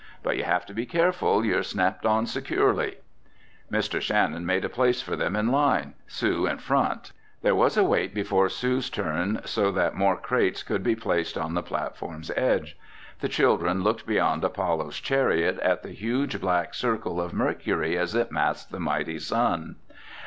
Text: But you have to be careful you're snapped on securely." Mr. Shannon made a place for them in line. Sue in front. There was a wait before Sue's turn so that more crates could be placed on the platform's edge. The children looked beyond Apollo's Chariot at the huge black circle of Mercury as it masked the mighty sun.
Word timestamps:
But 0.23 0.35
you 0.35 0.45
have 0.45 0.65
to 0.65 0.73
be 0.73 0.87
careful 0.87 1.45
you're 1.45 1.61
snapped 1.61 2.07
on 2.07 2.25
securely." 2.25 2.95
Mr. 3.71 4.01
Shannon 4.01 4.47
made 4.47 4.65
a 4.65 4.67
place 4.67 4.99
for 4.99 5.15
them 5.15 5.35
in 5.35 5.49
line. 5.51 5.93
Sue 6.07 6.47
in 6.47 6.57
front. 6.57 7.11
There 7.43 7.53
was 7.53 7.77
a 7.77 7.83
wait 7.83 8.11
before 8.11 8.49
Sue's 8.49 8.89
turn 8.89 9.41
so 9.45 9.71
that 9.73 9.93
more 9.93 10.17
crates 10.17 10.63
could 10.63 10.81
be 10.81 10.95
placed 10.95 11.37
on 11.37 11.53
the 11.53 11.61
platform's 11.61 12.31
edge. 12.35 12.79
The 13.19 13.29
children 13.29 13.83
looked 13.83 14.07
beyond 14.07 14.43
Apollo's 14.43 14.99
Chariot 14.99 15.59
at 15.59 15.83
the 15.83 15.91
huge 15.91 16.41
black 16.41 16.73
circle 16.73 17.21
of 17.21 17.31
Mercury 17.31 17.95
as 17.95 18.15
it 18.15 18.31
masked 18.31 18.71
the 18.71 18.79
mighty 18.79 19.19
sun. 19.19 19.75